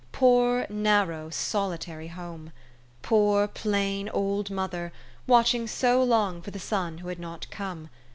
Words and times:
Poor, 0.11 0.65
narrow, 0.67 1.29
solitary 1.29 2.07
home! 2.07 2.51
Poor, 3.03 3.47
plain, 3.47 4.09
old 4.09 4.49
mother, 4.49 4.91
watching 5.27 5.67
so 5.67 6.01
long 6.01 6.41
for 6.41 6.49
the 6.49 6.57
son 6.57 6.97
who 6.97 7.07
had 7.09 7.19
not 7.19 7.47
come. 7.51 7.87